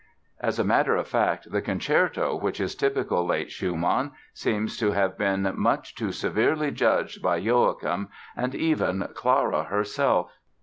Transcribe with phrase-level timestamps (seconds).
[0.39, 5.15] As a matter of fact the concerto, which is typical late Schumann, seems to have
[5.15, 10.39] been much too severely judged by Joachim and even Clara herself.